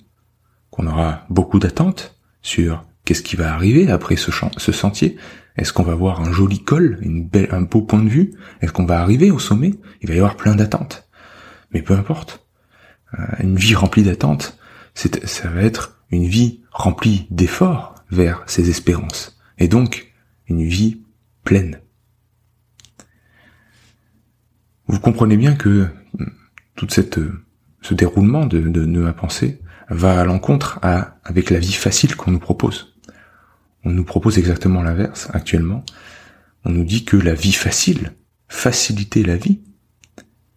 Qu'on 0.71 0.87
aura 0.87 1.25
beaucoup 1.29 1.59
d'attentes 1.59 2.19
sur 2.41 2.83
qu'est-ce 3.05 3.23
qui 3.23 3.35
va 3.35 3.53
arriver 3.53 3.89
après 3.89 4.15
ce, 4.15 4.31
sentier? 4.31 5.17
Est-ce 5.57 5.71
qu'on 5.71 5.83
va 5.83 5.95
voir 5.95 6.21
un 6.21 6.33
joli 6.33 6.63
col, 6.63 6.99
un 7.51 7.61
beau 7.61 7.81
point 7.81 8.03
de 8.03 8.09
vue? 8.09 8.33
Est-ce 8.61 8.73
qu'on 8.73 8.85
va 8.85 8.99
arriver 8.99 9.31
au 9.31 9.39
sommet? 9.39 9.75
Il 10.01 10.09
va 10.09 10.15
y 10.15 10.17
avoir 10.17 10.35
plein 10.35 10.55
d'attentes. 10.55 11.07
Mais 11.71 11.81
peu 11.81 11.93
importe. 11.93 12.45
Euh, 13.19 13.23
une 13.39 13.55
vie 13.55 13.75
remplie 13.75 14.03
d'attentes, 14.03 14.57
ça 14.93 15.49
va 15.49 15.61
être 15.61 15.99
une 16.09 16.25
vie 16.25 16.61
remplie 16.71 17.27
d'efforts 17.29 17.95
vers 18.11 18.43
ses 18.47 18.69
espérances, 18.69 19.37
et 19.57 19.67
donc 19.67 20.13
une 20.47 20.63
vie 20.63 21.01
pleine. 21.43 21.79
Vous 24.87 24.99
comprenez 24.99 25.37
bien 25.37 25.55
que 25.55 25.87
tout 26.75 26.87
cette, 26.89 27.19
ce 27.81 27.93
déroulement 27.93 28.45
de, 28.45 28.59
de, 28.59 28.85
ma 28.85 29.13
pensée 29.13 29.61
va 29.89 30.19
à 30.19 30.25
l'encontre 30.25 30.79
avec 31.23 31.49
la 31.49 31.59
vie 31.59 31.73
facile 31.73 32.15
qu'on 32.15 32.31
nous 32.31 32.39
propose. 32.39 32.94
On 33.85 33.91
nous 33.91 34.03
propose 34.03 34.39
exactement 34.39 34.81
l'inverse 34.81 35.29
actuellement. 35.33 35.83
On 36.65 36.71
nous 36.71 36.83
dit 36.83 37.05
que 37.05 37.15
la 37.17 37.35
vie 37.35 37.53
facile, 37.53 38.13
faciliter 38.47 39.23
la 39.23 39.37
vie, 39.37 39.61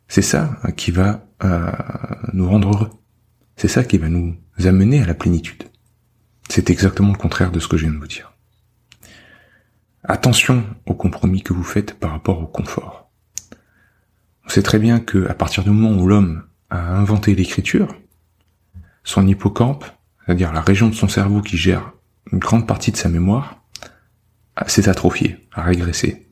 c'est 0.08 0.23
ça 0.23 0.58
qui 0.76 0.90
va 0.90 1.26
euh, 1.44 1.70
nous 2.32 2.49
rendre 2.49 2.73
heureux. 2.73 2.90
C'est 3.56 3.68
ça 3.68 3.85
qui 3.85 3.99
va 3.99 4.08
nous 4.08 4.35
amener 4.64 5.02
à 5.02 5.06
la 5.06 5.14
plénitude. 5.14 5.64
C'est 6.49 6.70
exactement 6.70 7.12
le 7.12 7.18
contraire 7.18 7.52
de 7.52 7.61
ce 7.61 7.68
que 7.68 7.76
je 7.76 7.85
viens 7.85 7.92
de 7.92 7.99
vous 7.99 8.06
dire. 8.06 8.32
Attention 10.04 10.64
au 10.87 10.94
compromis 10.94 11.42
que 11.42 11.52
vous 11.52 11.62
faites 11.62 11.99
par 11.99 12.12
rapport 12.12 12.40
au 12.40 12.47
confort. 12.47 13.11
On 14.47 14.49
sait 14.49 14.62
très 14.62 14.78
bien 14.78 15.00
que 15.00 15.28
à 15.28 15.35
partir 15.35 15.62
du 15.64 15.70
moment 15.70 16.00
où 16.00 16.06
l'homme 16.06 16.44
a 16.70 16.94
inventé 16.97 17.35
l'écriture, 17.35 17.94
son 19.04 19.26
hippocampe, 19.26 19.85
c'est-à-dire 20.25 20.52
la 20.54 20.62
région 20.62 20.88
de 20.88 20.94
son 20.94 21.08
cerveau 21.08 21.42
qui 21.42 21.58
gère 21.58 21.92
une 22.32 22.38
grande 22.38 22.66
partie 22.66 22.92
de 22.92 22.97
sa 22.97 23.08
mémoire, 23.08 23.62
s'est 24.66 24.88
atrophié, 24.88 25.49
a 25.52 25.62
régressé. 25.62 26.26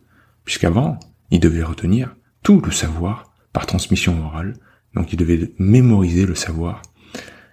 Puisqu'avant, 0.45 0.99
il 1.31 1.41
devait 1.41 1.63
retenir 1.63 2.17
tout 2.43 2.61
le 2.61 2.73
savoir 2.73 3.33
par 3.53 3.67
transmission 3.67 4.25
orale, 4.25 4.55
donc 4.95 5.13
il 5.13 5.17
devait 5.17 5.53
mémoriser 5.59 6.27
le 6.27 6.35
savoir 6.35 6.83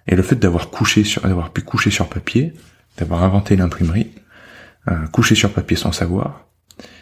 et 0.06 0.16
le 0.16 0.22
fait 0.22 0.36
d'avoir 0.36 0.70
couché 0.70 1.04
sur, 1.04 1.22
d'avoir 1.22 1.52
pu 1.52 1.62
coucher 1.62 1.90
sur 1.90 2.08
papier, 2.08 2.52
d'avoir 2.98 3.22
inventé 3.22 3.56
l'imprimerie, 3.56 4.10
euh, 4.88 5.06
coucher 5.08 5.34
sur 5.34 5.52
papier 5.52 5.76
sans 5.76 5.92
savoir, 5.92 6.48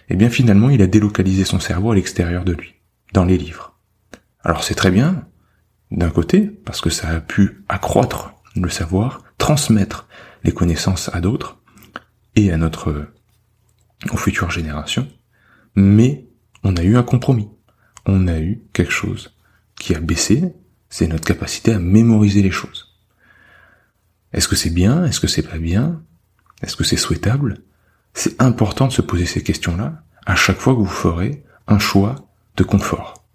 eh 0.08 0.16
bien 0.16 0.30
finalement 0.30 0.70
il 0.70 0.82
a 0.82 0.86
délocalisé 0.86 1.44
son 1.44 1.60
cerveau 1.60 1.92
à 1.92 1.94
l'extérieur 1.94 2.44
de 2.44 2.52
lui, 2.52 2.74
dans 3.12 3.24
les 3.24 3.38
livres. 3.38 3.78
Alors 4.44 4.62
c'est 4.62 4.74
très 4.74 4.90
bien, 4.90 5.26
d'un 5.90 6.10
côté, 6.10 6.42
parce 6.42 6.80
que 6.80 6.90
ça 6.90 7.08
a 7.08 7.20
pu 7.20 7.64
accroître 7.68 8.34
le 8.56 8.68
savoir, 8.68 9.22
transmettre 9.42 10.06
les 10.44 10.52
connaissances 10.52 11.10
à 11.12 11.20
d'autres 11.20 11.58
et 12.36 12.52
à 12.52 12.56
notre, 12.56 13.08
aux 14.12 14.16
futures 14.16 14.52
générations, 14.52 15.08
mais 15.74 16.28
on 16.62 16.76
a 16.76 16.84
eu 16.84 16.96
un 16.96 17.02
compromis. 17.02 17.48
On 18.06 18.28
a 18.28 18.38
eu 18.38 18.62
quelque 18.72 18.92
chose 18.92 19.36
qui 19.74 19.96
a 19.96 20.00
baissé, 20.00 20.54
c'est 20.90 21.08
notre 21.08 21.24
capacité 21.24 21.72
à 21.72 21.80
mémoriser 21.80 22.40
les 22.40 22.52
choses. 22.52 22.94
Est-ce 24.32 24.46
que 24.46 24.54
c'est 24.54 24.70
bien? 24.70 25.04
Est-ce 25.06 25.18
que 25.18 25.26
c'est 25.26 25.42
pas 25.42 25.58
bien? 25.58 26.04
Est-ce 26.62 26.76
que 26.76 26.84
c'est 26.84 26.96
souhaitable? 26.96 27.64
C'est 28.14 28.40
important 28.40 28.86
de 28.86 28.92
se 28.92 29.02
poser 29.02 29.26
ces 29.26 29.42
questions-là 29.42 30.04
à 30.24 30.36
chaque 30.36 30.58
fois 30.58 30.74
que 30.74 30.78
vous 30.78 30.86
ferez 30.86 31.42
un 31.66 31.80
choix 31.80 32.14
de 32.56 32.62
confort. 32.62 33.26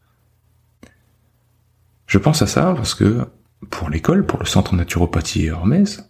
Je 2.06 2.18
pense 2.18 2.42
à 2.42 2.48
ça 2.48 2.74
parce 2.78 2.96
que 2.96 3.28
pour 3.70 3.90
l'école, 3.90 4.26
pour 4.26 4.40
le 4.40 4.46
centre 4.46 4.76
naturopathie 4.76 5.44
et 5.44 5.48
Hermès, 5.48 6.10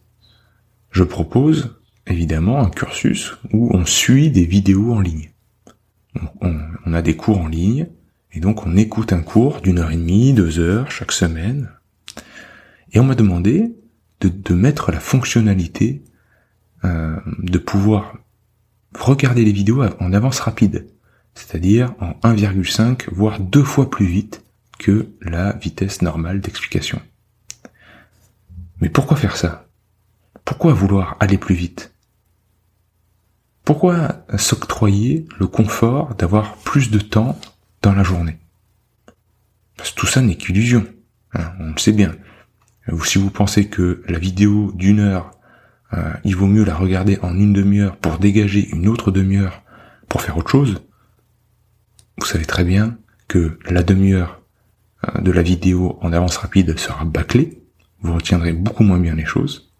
je 0.91 1.03
propose 1.03 1.79
évidemment 2.05 2.59
un 2.59 2.69
cursus 2.69 3.33
où 3.51 3.69
on 3.73 3.85
suit 3.85 4.31
des 4.31 4.45
vidéos 4.45 4.93
en 4.93 4.99
ligne. 4.99 5.31
On, 6.41 6.93
a 6.93 7.01
des 7.01 7.15
cours 7.15 7.39
en 7.39 7.47
ligne 7.47 7.87
et 8.31 8.39
donc 8.39 8.65
on 8.65 8.75
écoute 8.75 9.13
un 9.13 9.21
cours 9.21 9.61
d'une 9.61 9.77
heure 9.77 9.91
et 9.91 9.97
demie, 9.97 10.33
deux 10.33 10.59
heures 10.59 10.89
chaque 10.89 11.11
semaine. 11.11 11.69
Et 12.91 12.99
on 12.99 13.03
m'a 13.03 13.15
demandé 13.15 13.75
de, 14.21 14.53
mettre 14.53 14.91
la 14.91 14.99
fonctionnalité 14.99 16.03
euh, 16.83 17.17
de 17.39 17.57
pouvoir 17.59 18.17
regarder 18.97 19.43
les 19.43 19.51
vidéos 19.51 19.83
en 19.99 20.13
avance 20.13 20.39
rapide, 20.39 20.87
c'est-à-dire 21.35 21.93
en 21.99 22.11
1,5 22.27 23.09
voire 23.11 23.39
deux 23.39 23.63
fois 23.63 23.89
plus 23.91 24.07
vite 24.07 24.43
que 24.79 25.09
la 25.21 25.53
vitesse 25.53 26.01
normale 26.01 26.41
d'explication. 26.41 26.99
Mais 28.81 28.89
pourquoi 28.89 29.17
faire 29.17 29.37
ça? 29.37 29.67
Pourquoi 30.45 30.73
vouloir 30.73 31.17
aller 31.19 31.37
plus 31.37 31.55
vite? 31.55 31.93
Pourquoi 33.63 34.25
s'octroyer 34.37 35.25
le 35.39 35.47
confort 35.47 36.15
d'avoir 36.15 36.55
plus 36.57 36.89
de 36.89 36.99
temps 36.99 37.37
dans 37.81 37.93
la 37.93 38.03
journée? 38.03 38.37
Parce 39.75 39.91
que 39.91 39.99
tout 39.99 40.05
ça 40.05 40.21
n'est 40.21 40.37
qu'illusion, 40.37 40.85
hein, 41.33 41.51
on 41.59 41.71
le 41.71 41.77
sait 41.77 41.91
bien. 41.91 42.15
Si 43.03 43.17
vous 43.17 43.29
pensez 43.29 43.67
que 43.67 44.03
la 44.07 44.17
vidéo 44.17 44.71
d'une 44.73 44.99
heure, 44.99 45.31
euh, 45.93 46.13
il 46.23 46.35
vaut 46.35 46.47
mieux 46.47 46.63
la 46.63 46.75
regarder 46.75 47.19
en 47.21 47.35
une 47.35 47.53
demi-heure 47.53 47.97
pour 47.97 48.17
dégager 48.17 48.67
une 48.69 48.87
autre 48.87 49.11
demi-heure 49.11 49.63
pour 50.07 50.21
faire 50.21 50.37
autre 50.37 50.51
chose, 50.51 50.81
vous 52.17 52.25
savez 52.25 52.45
très 52.45 52.63
bien 52.63 52.97
que 53.27 53.59
la 53.69 53.83
demi-heure 53.83 54.41
euh, 55.07 55.21
de 55.21 55.31
la 55.31 55.41
vidéo 55.41 55.99
en 56.01 56.13
avance 56.13 56.37
rapide 56.37 56.79
sera 56.79 57.03
bâclée, 57.05 57.61
vous 58.07 58.15
retiendrez 58.15 58.53
beaucoup 58.53 58.83
moins 58.83 58.99
bien 58.99 59.15
les 59.15 59.25
choses, 59.25 59.71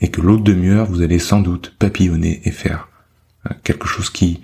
et 0.00 0.10
que 0.10 0.20
l'autre 0.20 0.42
demi-heure, 0.42 0.86
vous 0.86 1.02
allez 1.02 1.18
sans 1.18 1.40
doute 1.40 1.74
papillonner 1.78 2.40
et 2.44 2.50
faire 2.50 2.88
euh, 3.46 3.54
quelque 3.62 3.86
chose 3.86 4.10
qui 4.10 4.40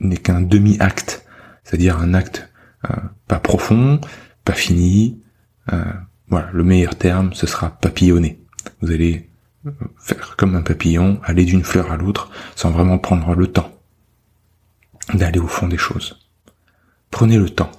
n'est 0.00 0.18
qu'un 0.18 0.42
demi-acte, 0.42 1.26
c'est-à-dire 1.62 1.98
un 1.98 2.12
acte 2.12 2.50
pas 3.26 3.40
profond, 3.40 3.98
pas 4.44 4.52
fini, 4.52 5.22
voilà, 6.28 6.50
le 6.52 6.64
meilleur 6.64 6.96
terme, 6.96 7.32
ce 7.32 7.46
sera 7.46 7.70
papillonner. 7.70 8.38
Vous 8.82 8.90
allez 8.90 9.30
faire 9.98 10.36
comme 10.36 10.54
un 10.54 10.60
papillon, 10.60 11.18
aller 11.24 11.46
d'une 11.46 11.64
fleur 11.64 11.90
à 11.90 11.96
l'autre, 11.96 12.30
sans 12.56 12.70
vraiment 12.70 12.98
prendre 12.98 13.34
le 13.34 13.46
temps 13.46 13.72
d'aller 15.14 15.38
au 15.38 15.46
fond 15.46 15.66
des 15.66 15.78
choses. 15.78 16.28
Prenez 17.10 17.38
le 17.38 17.48
temps. 17.48 17.70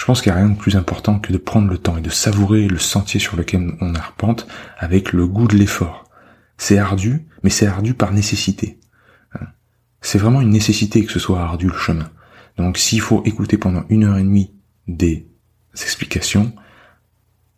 Je 0.00 0.06
pense 0.06 0.22
qu'il 0.22 0.32
n'y 0.32 0.38
a 0.38 0.40
rien 0.40 0.48
de 0.48 0.56
plus 0.56 0.76
important 0.76 1.18
que 1.18 1.30
de 1.30 1.36
prendre 1.36 1.68
le 1.68 1.76
temps 1.76 1.98
et 1.98 2.00
de 2.00 2.08
savourer 2.08 2.68
le 2.68 2.78
sentier 2.78 3.20
sur 3.20 3.36
lequel 3.36 3.76
on 3.82 3.94
arpente 3.94 4.46
avec 4.78 5.12
le 5.12 5.26
goût 5.26 5.46
de 5.46 5.56
l'effort. 5.56 6.08
C'est 6.56 6.78
ardu, 6.78 7.26
mais 7.42 7.50
c'est 7.50 7.66
ardu 7.66 7.92
par 7.92 8.10
nécessité. 8.10 8.80
Hein. 9.34 9.48
C'est 10.00 10.16
vraiment 10.16 10.40
une 10.40 10.48
nécessité 10.48 11.04
que 11.04 11.12
ce 11.12 11.18
soit 11.18 11.42
ardu 11.42 11.66
le 11.66 11.76
chemin. 11.76 12.10
Donc 12.56 12.78
s'il 12.78 13.02
faut 13.02 13.22
écouter 13.26 13.58
pendant 13.58 13.84
une 13.90 14.04
heure 14.04 14.16
et 14.16 14.22
demie 14.22 14.54
des 14.88 15.28
explications, 15.74 16.54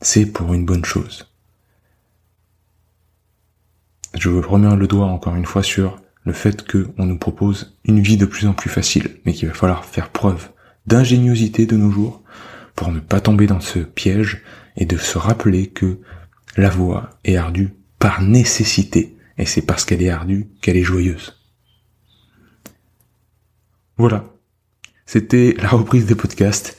c'est 0.00 0.26
pour 0.26 0.52
une 0.52 0.66
bonne 0.66 0.84
chose. 0.84 1.30
Je 4.18 4.30
remets 4.30 4.75
le 4.75 4.88
doigt 4.88 5.06
encore 5.06 5.37
une 5.37 5.46
fois 5.46 5.62
sur 5.62 6.02
le 6.25 6.32
fait 6.32 6.68
qu'on 6.68 7.06
nous 7.06 7.18
propose 7.18 7.78
une 7.84 8.00
vie 8.00 8.16
de 8.16 8.26
plus 8.26 8.49
en 8.49 8.52
plus 8.52 8.68
facile, 8.68 9.20
mais 9.25 9.32
qu'il 9.32 9.46
va 9.46 9.54
falloir 9.54 9.84
faire 9.84 10.08
preuve 10.08 10.49
d'ingéniosité 10.86 11.66
de 11.66 11.76
nos 11.76 11.90
jours 11.90 12.22
pour 12.74 12.90
ne 12.90 13.00
pas 13.00 13.20
tomber 13.20 13.46
dans 13.46 13.60
ce 13.60 13.78
piège 13.78 14.42
et 14.76 14.86
de 14.86 14.96
se 14.96 15.18
rappeler 15.18 15.68
que 15.68 15.98
la 16.56 16.70
voie 16.70 17.10
est 17.24 17.36
ardue 17.36 17.74
par 17.98 18.22
nécessité. 18.22 19.16
Et 19.38 19.46
c'est 19.46 19.62
parce 19.62 19.84
qu'elle 19.84 20.02
est 20.02 20.10
ardue 20.10 20.48
qu'elle 20.60 20.76
est 20.76 20.82
joyeuse. 20.82 21.38
Voilà. 23.96 24.24
C'était 25.06 25.54
la 25.58 25.68
reprise 25.68 26.06
des 26.06 26.14
podcasts. 26.14 26.78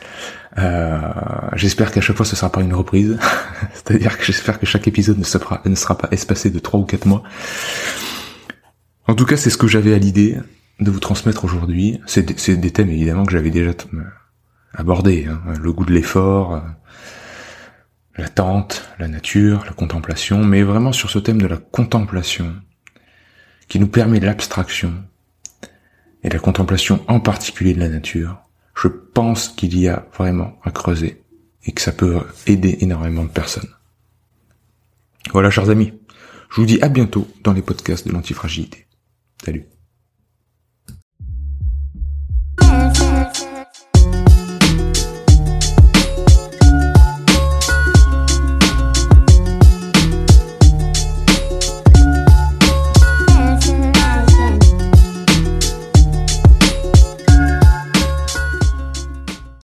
Euh, 0.57 0.99
j'espère 1.55 1.91
qu'à 1.91 2.01
chaque 2.01 2.15
fois 2.15 2.25
ce 2.25 2.35
sera 2.35 2.51
pas 2.51 2.61
une 2.61 2.73
reprise. 2.73 3.17
C'est-à-dire 3.73 4.17
que 4.17 4.25
j'espère 4.25 4.59
que 4.59 4.65
chaque 4.65 4.87
épisode 4.87 5.17
ne 5.17 5.23
sera, 5.23 5.61
ne 5.65 5.75
sera 5.75 5.97
pas 5.97 6.09
espacé 6.11 6.49
de 6.49 6.59
trois 6.59 6.79
ou 6.79 6.85
quatre 6.85 7.05
mois. 7.05 7.23
En 9.07 9.15
tout 9.15 9.25
cas, 9.25 9.35
c'est 9.35 9.49
ce 9.49 9.57
que 9.57 9.67
j'avais 9.67 9.93
à 9.93 9.97
l'idée 9.97 10.37
de 10.79 10.91
vous 10.91 10.99
transmettre 10.99 11.45
aujourd'hui. 11.45 11.99
C'est 12.05 12.23
des, 12.59 12.71
thèmes 12.71 12.89
évidemment 12.89 13.25
que 13.25 13.31
j'avais 13.31 13.51
déjà 13.51 13.71
abordés. 14.73 15.27
Hein. 15.29 15.41
Le 15.61 15.71
goût 15.71 15.85
de 15.85 15.93
l'effort, 15.93 16.55
euh, 16.55 16.61
l'attente, 18.17 18.89
la 18.99 19.07
nature, 19.07 19.63
la 19.65 19.73
contemplation, 19.73 20.43
mais 20.43 20.63
vraiment 20.63 20.91
sur 20.91 21.09
ce 21.09 21.19
thème 21.19 21.41
de 21.41 21.47
la 21.47 21.57
contemplation, 21.57 22.55
qui 23.67 23.79
nous 23.79 23.87
permet 23.87 24.19
l'abstraction, 24.19 24.93
et 26.23 26.29
la 26.29 26.39
contemplation 26.39 27.03
en 27.07 27.19
particulier 27.19 27.73
de 27.73 27.79
la 27.79 27.89
nature, 27.89 28.41
je 28.75 28.87
pense 28.87 29.49
qu'il 29.49 29.77
y 29.77 29.87
a 29.87 30.05
vraiment 30.17 30.57
à 30.63 30.71
creuser, 30.71 31.21
et 31.65 31.71
que 31.71 31.81
ça 31.81 31.91
peut 31.91 32.21
aider 32.47 32.77
énormément 32.81 33.23
de 33.23 33.29
personnes. 33.29 33.69
Voilà, 35.31 35.49
chers 35.49 35.69
amis. 35.69 35.93
Je 36.49 36.61
vous 36.61 36.67
dis 36.67 36.81
à 36.81 36.89
bientôt 36.89 37.27
dans 37.43 37.53
les 37.53 37.61
podcasts 37.61 38.07
de 38.07 38.13
l'antifragilité. 38.13 38.85
Salut. 39.43 39.65